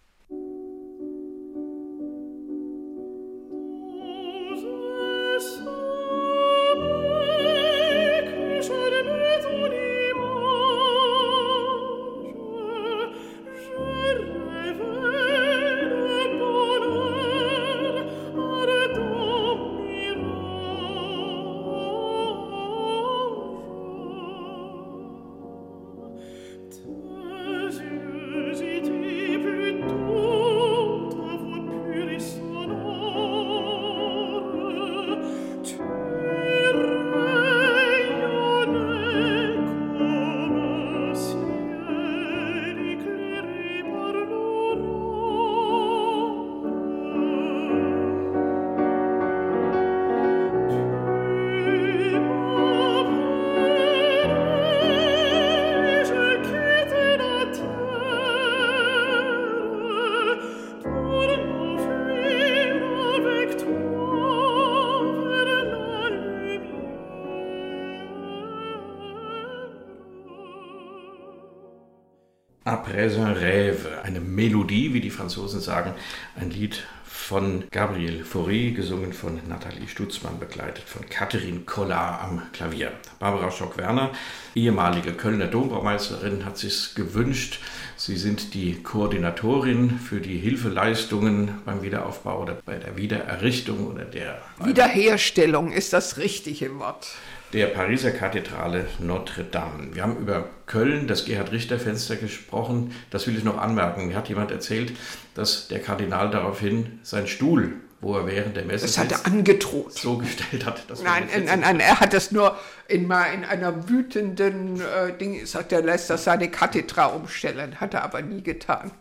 [72.92, 75.94] Après un rêve, eine Melodie, wie die Franzosen sagen,
[76.38, 82.92] ein Lied von Gabriel Fauré, gesungen von Nathalie Stutzmann, begleitet von Katharin Kollar am Klavier.
[83.18, 84.10] Barbara Schock-Werner,
[84.54, 87.60] ehemalige Kölner Dombaumeisterin, hat sich gewünscht.
[87.96, 94.42] Sie sind die Koordinatorin für die Hilfeleistungen beim Wiederaufbau oder bei der Wiedererrichtung oder der
[94.62, 97.06] Wiederherstellung ist das richtige Wort
[97.52, 99.94] der Pariser Kathedrale Notre Dame.
[99.94, 102.94] Wir haben über Köln, das Gerhard-Richter-Fenster gesprochen.
[103.10, 104.08] Das will ich noch anmerken.
[104.08, 104.92] Mir hat jemand erzählt,
[105.34, 109.92] dass der Kardinal daraufhin seinen Stuhl, wo er während der Messe das hat er angedroht.
[109.92, 110.84] so gestellt hat.
[111.04, 112.56] nein, nein, nein, er hat das nur
[112.88, 117.80] in, mal in einer wütenden äh, Ding, sagt er, lässt das seine Kathedra umstellen.
[117.80, 118.92] Hat er aber nie getan.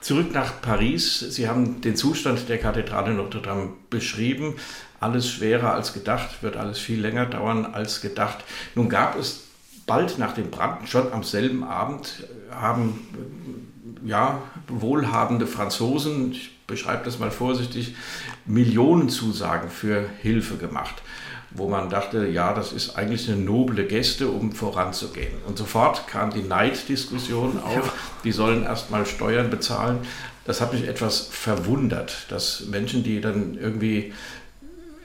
[0.00, 1.18] Zurück nach Paris.
[1.18, 4.54] Sie haben den Zustand der Kathedrale Notre Dame beschrieben
[5.00, 8.38] alles schwerer als gedacht, wird alles viel länger dauern als gedacht.
[8.74, 9.44] Nun gab es
[9.86, 13.06] bald nach dem Brand, schon am selben Abend, haben
[14.04, 17.96] ja, wohlhabende Franzosen, ich beschreibe das mal vorsichtig,
[18.44, 21.02] Millionen Zusagen für Hilfe gemacht
[21.56, 25.32] wo man dachte, ja, das ist eigentlich eine noble Geste, um voranzugehen.
[25.46, 27.92] Und sofort kam die Neiddiskussion auf,
[28.24, 29.98] die sollen erstmal Steuern bezahlen.
[30.44, 34.12] Das hat mich etwas verwundert, dass Menschen, die dann irgendwie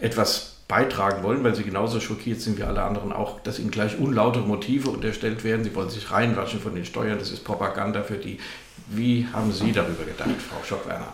[0.01, 3.99] etwas beitragen wollen, weil sie genauso schockiert sind wie alle anderen auch, dass ihnen gleich
[3.99, 5.63] unlautere Motive unterstellt werden.
[5.63, 7.19] Sie wollen sich reinwaschen von den Steuern.
[7.19, 8.39] Das ist Propaganda für die.
[8.87, 11.13] Wie haben Sie darüber gedacht, Frau Schockwerner?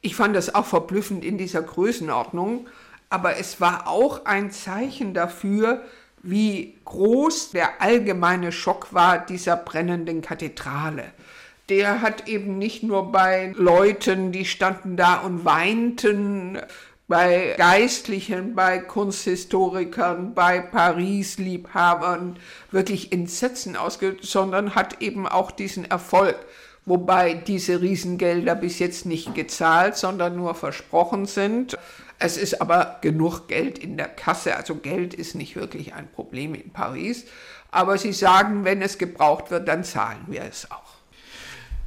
[0.00, 2.68] Ich fand das auch verblüffend in dieser Größenordnung,
[3.10, 5.82] aber es war auch ein Zeichen dafür,
[6.22, 11.04] wie groß der allgemeine Schock war dieser brennenden Kathedrale.
[11.68, 16.58] Der hat eben nicht nur bei Leuten, die standen da und weinten,
[17.06, 22.38] bei Geistlichen, bei Kunsthistorikern, bei Paris-Liebhabern
[22.70, 26.36] wirklich Entsetzen ausgelöst, sondern hat eben auch diesen Erfolg.
[26.86, 31.78] Wobei diese Riesengelder bis jetzt nicht gezahlt, sondern nur versprochen sind.
[32.18, 36.54] Es ist aber genug Geld in der Kasse, also Geld ist nicht wirklich ein Problem
[36.54, 37.24] in Paris.
[37.70, 40.94] Aber sie sagen, wenn es gebraucht wird, dann zahlen wir es auch.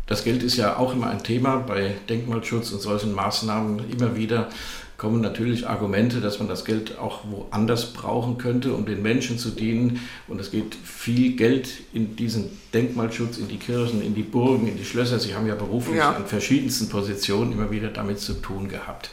[0.07, 4.49] Das Geld ist ja auch immer ein Thema bei Denkmalschutz und solchen Maßnahmen immer wieder
[4.97, 9.51] kommen natürlich Argumente, dass man das Geld auch woanders brauchen könnte, um den Menschen zu
[9.51, 10.01] dienen.
[10.27, 14.77] Und es geht viel Geld in diesen Denkmalschutz, in die Kirchen, in die Burgen, in
[14.77, 15.19] die Schlösser.
[15.19, 16.13] Sie haben ja beruflich ja.
[16.13, 19.11] an verschiedensten Positionen immer wieder damit zu tun gehabt.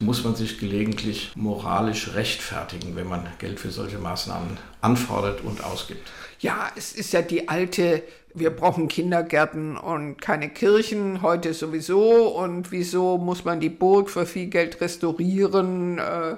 [0.00, 6.08] Muss man sich gelegentlich moralisch rechtfertigen, wenn man Geld für solche Maßnahmen anfordert und ausgibt?
[6.38, 8.02] Ja, es ist ja die alte
[8.38, 12.28] wir brauchen Kindergärten und keine Kirchen, heute sowieso.
[12.28, 15.98] Und wieso muss man die Burg für viel Geld restaurieren?
[15.98, 16.36] Äh,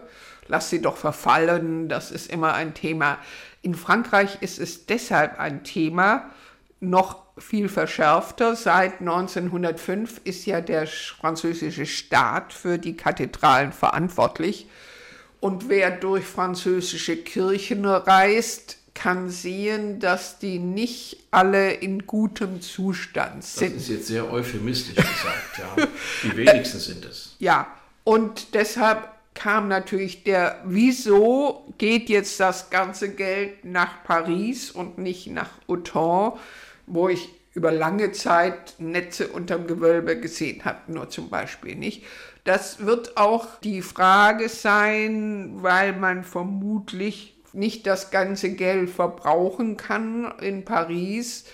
[0.49, 3.19] lass sie doch verfallen, das ist immer ein Thema.
[3.63, 6.31] In Frankreich ist es deshalb ein Thema,
[6.81, 8.57] noch viel verschärfter.
[8.57, 14.67] Seit 1905 ist ja der französische Staat für die Kathedralen verantwortlich.
[15.41, 23.43] Und wer durch französische Kirchen reist, kann sehen, dass die nicht alle in gutem Zustand
[23.43, 23.75] sind.
[23.77, 25.87] Das ist jetzt sehr euphemistisch gesagt, ja.
[26.23, 27.37] Die wenigsten sind es.
[27.39, 27.67] Ja,
[28.05, 35.29] und deshalb kam natürlich der, wieso geht jetzt das ganze Geld nach Paris und nicht
[35.29, 36.33] nach Autun,
[36.87, 42.05] wo ich über lange Zeit Netze unterm Gewölbe gesehen habe, nur zum Beispiel nicht.
[42.45, 50.33] Das wird auch die Frage sein, weil man vermutlich nicht das ganze Geld verbrauchen kann
[50.41, 51.45] in Paris,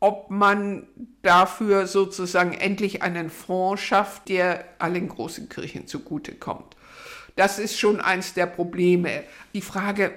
[0.00, 0.86] ob man
[1.22, 6.76] dafür sozusagen endlich einen Fonds schafft, der allen großen Kirchen zugutekommt.
[7.36, 9.24] Das ist schon eins der Probleme.
[9.54, 10.12] Die Frage,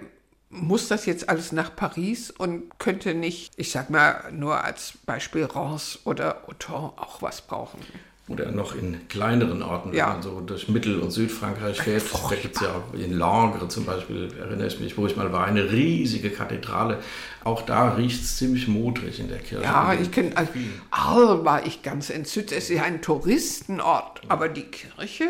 [0.50, 5.46] muss das jetzt alles nach Paris und könnte nicht, ich sag mal nur als Beispiel
[5.46, 7.80] Reims oder Autun auch was brauchen?
[8.28, 10.08] Oder noch in kleineren Orten, wenn ja.
[10.08, 12.04] man so durch Mittel- und Südfrankreich fährt.
[12.30, 15.46] Da gibt es ja in Langres zum Beispiel, erinnere ich mich, wo ich mal war,
[15.46, 17.00] eine riesige Kathedrale.
[17.46, 19.64] Auch da riecht es ziemlich modrig in der Kirche.
[19.64, 20.52] Ja, ich kenne, also,
[20.92, 22.52] Arles war ich ganz entzückt.
[22.52, 25.30] Es ist ja ein Touristenort, aber die Kirche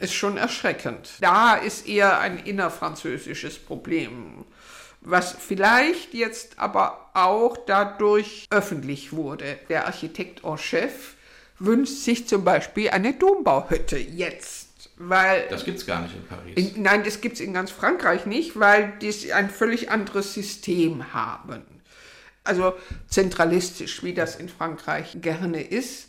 [0.00, 1.10] ist schon erschreckend.
[1.20, 4.44] Da ist eher ein innerfranzösisches Problem
[5.00, 9.58] was vielleicht jetzt aber auch dadurch öffentlich wurde.
[9.68, 11.14] Der Architekt en chef
[11.58, 14.68] wünscht sich zum Beispiel eine Dombauhütte jetzt.
[14.96, 16.54] Weil, das gibt es gar nicht in Paris.
[16.56, 21.12] In, nein, das gibt es in ganz Frankreich nicht, weil die ein völlig anderes System
[21.12, 21.62] haben.
[22.42, 22.74] Also
[23.08, 26.08] zentralistisch, wie das in Frankreich gerne ist.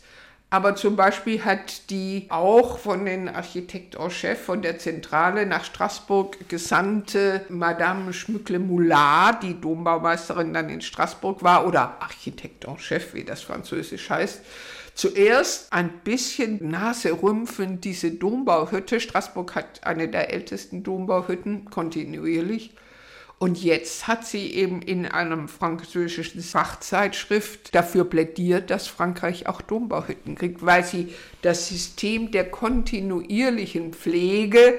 [0.52, 5.64] Aber zum Beispiel hat die auch von den Architekt en Chef von der Zentrale nach
[5.64, 13.22] Straßburg gesandte Madame Schmückle-Moulard, die Dombaumeisterin dann in Straßburg war, oder Architekt en Chef, wie
[13.22, 14.40] das französisch heißt,
[14.94, 19.00] zuerst ein bisschen naserümpfend diese Dombauhütte.
[19.00, 22.72] Straßburg hat eine der ältesten Dombauhütten kontinuierlich.
[23.38, 30.34] Und jetzt hat sie eben in einem französischen Fachzeitschrift dafür plädiert, dass Frankreich auch Dombauhütten
[30.34, 34.78] kriegt, weil sie das System der kontinuierlichen Pflege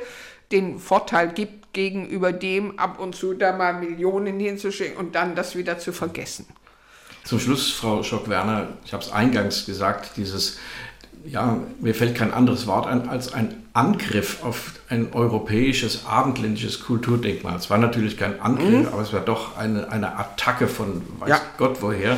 [0.51, 5.55] den Vorteil gibt gegenüber dem, ab und zu da mal Millionen hinzuschicken und dann das
[5.55, 6.45] wieder zu vergessen.
[7.23, 10.57] Zum Schluss, Frau Schock-Werner, ich habe es eingangs gesagt, dieses
[11.25, 17.55] ja, mir fällt kein anderes Wort ein als ein Angriff auf ein europäisches abendländisches Kulturdenkmal.
[17.55, 18.87] Es war natürlich kein Angriff, mhm.
[18.87, 21.41] aber es war doch eine, eine Attacke von weiß ja.
[21.57, 22.17] Gott woher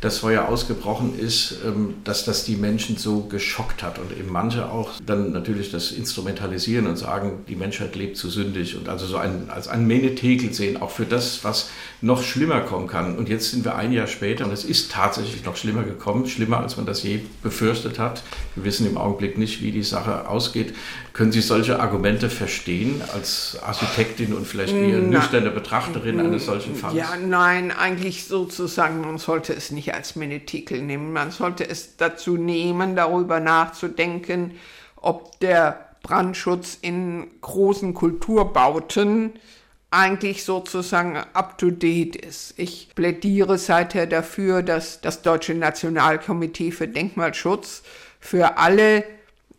[0.00, 4.70] das Feuer ausgebrochen ist, ähm, dass das die Menschen so geschockt hat und eben manche
[4.70, 9.18] auch dann natürlich das instrumentalisieren und sagen, die Menschheit lebt zu sündig und also so
[9.18, 11.70] ein, als ein Menetekel sehen, auch für das, was
[12.00, 13.18] noch schlimmer kommen kann.
[13.18, 16.60] Und jetzt sind wir ein Jahr später und es ist tatsächlich noch schlimmer gekommen, schlimmer
[16.60, 18.22] als man das je befürchtet hat.
[18.54, 20.74] Wir wissen im Augenblick nicht, wie die Sache ausgeht.
[21.12, 26.94] Können Sie solche Argumente verstehen als Architektin und vielleicht wie nüchterne Betrachterin eines solchen Falls?
[26.94, 31.12] Ja, nein, eigentlich sozusagen, man sollte es nicht als Menetekel nehmen.
[31.12, 34.52] Man sollte es dazu nehmen, darüber nachzudenken,
[34.96, 39.32] ob der Brandschutz in großen Kulturbauten
[39.90, 42.54] eigentlich sozusagen up-to-date ist.
[42.56, 47.82] Ich plädiere seither dafür, dass das Deutsche Nationalkomitee für Denkmalschutz
[48.20, 49.04] für alle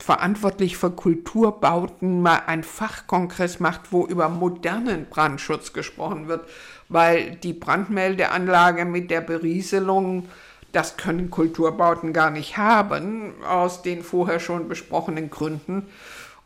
[0.02, 6.48] verantwortlich für Kulturbauten mal ein Fachkongress macht, wo über modernen Brandschutz gesprochen wird,
[6.90, 10.28] weil die Brandmeldeanlage mit der Berieselung,
[10.72, 15.88] das können Kulturbauten gar nicht haben, aus den vorher schon besprochenen Gründen.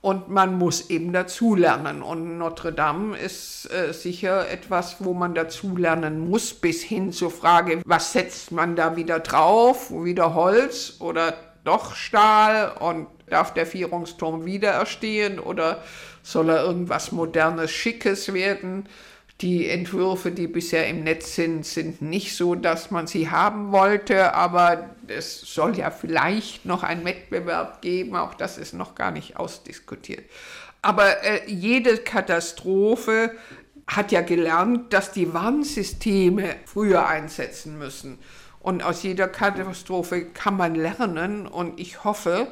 [0.02, 2.04] Und man muss eben dazulernen.
[2.04, 7.82] Und Notre Dame ist äh, sicher etwas, wo man dazulernen muss, bis hin zur Frage,
[7.86, 9.90] was setzt man da wieder drauf?
[9.90, 11.34] Wieder Holz oder
[11.64, 12.74] doch Stahl?
[12.80, 15.84] Und darf der Vierungsturm wieder erstehen oder
[16.24, 18.88] soll er irgendwas Modernes, Schickes werden?
[19.42, 24.34] Die Entwürfe, die bisher im Netz sind, sind nicht so, dass man sie haben wollte,
[24.34, 29.36] aber es soll ja vielleicht noch einen Wettbewerb geben, auch das ist noch gar nicht
[29.38, 30.24] ausdiskutiert.
[30.82, 33.32] Aber äh, jede Katastrophe
[33.88, 38.20] hat ja gelernt, dass die Warnsysteme früher einsetzen müssen.
[38.60, 42.48] Und aus jeder Katastrophe kann man lernen und ich hoffe,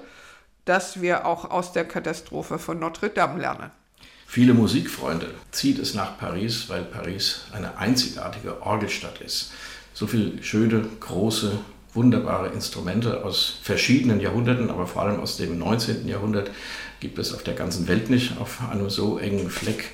[0.66, 3.72] dass wir auch aus der Katastrophe von Notre Dame lernen.
[4.26, 9.52] Viele Musikfreunde zieht es nach Paris, weil Paris eine einzigartige Orgelstadt ist.
[9.94, 11.60] So viele schöne, große,
[11.94, 16.08] wunderbare Instrumente aus verschiedenen Jahrhunderten, aber vor allem aus dem 19.
[16.08, 16.50] Jahrhundert
[17.00, 19.92] gibt es auf der ganzen Welt nicht auf einem so engen Fleck.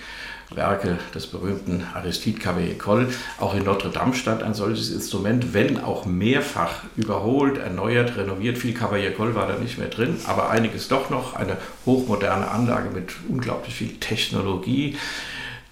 [0.52, 3.10] Werke des berühmten Aristide Cavaillé-Coll.
[3.39, 8.58] Auch in Notre Dame stand ein solches Instrument, wenn auch mehrfach überholt, erneuert, renoviert.
[8.58, 11.36] Viel Cavaillé-Coll war da nicht mehr drin, aber einiges doch noch.
[11.36, 14.97] Eine hochmoderne Anlage mit unglaublich viel Technologie.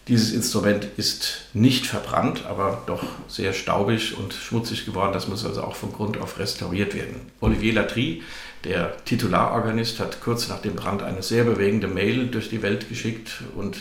[0.07, 5.11] Dieses Instrument ist nicht verbrannt, aber doch sehr staubig und schmutzig geworden.
[5.11, 7.19] Das muss also auch von Grund auf restauriert werden.
[7.41, 8.23] Olivier Latry,
[8.63, 13.43] der Titularorganist, hat kurz nach dem Brand eine sehr bewegende Mail durch die Welt geschickt
[13.57, 13.80] und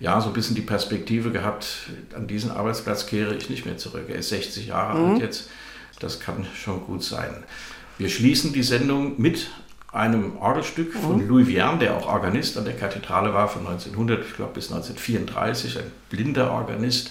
[0.00, 4.04] ja, so ein bisschen die Perspektive gehabt, an diesen Arbeitsplatz kehre ich nicht mehr zurück.
[4.08, 5.12] Er ist 60 Jahre mhm.
[5.12, 5.50] alt jetzt.
[5.98, 7.44] Das kann schon gut sein.
[7.98, 9.50] Wir schließen die Sendung mit
[9.92, 11.28] einem Orgelstück von mhm.
[11.28, 15.78] Louis Vierne, der auch Organist an der Kathedrale war von 1900, ich glaube bis 1934,
[15.78, 17.10] ein blinder Organist,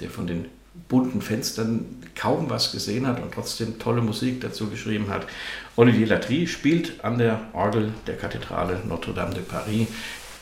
[0.00, 0.46] der von den
[0.88, 5.26] bunten Fenstern kaum was gesehen hat und trotzdem tolle Musik dazu geschrieben hat.
[5.76, 9.88] Olivier Latry spielt an der Orgel der Kathedrale Notre-Dame de Paris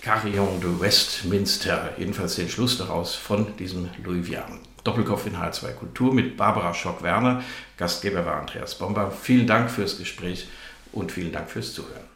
[0.06, 4.60] Carillon de Westminster, jedenfalls den Schluss daraus von diesem Louis Vian.
[4.84, 7.42] Doppelkopf in H2 Kultur mit Barbara Schock-Werner.
[7.76, 9.10] Gastgeber war Andreas Bomber.
[9.10, 10.46] Vielen Dank fürs Gespräch
[10.92, 12.15] und vielen Dank fürs Zuhören.